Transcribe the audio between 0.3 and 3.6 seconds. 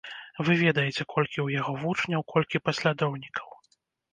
Вы ведаеце, колькі ў яго вучняў, колькі паслядоўнікаў.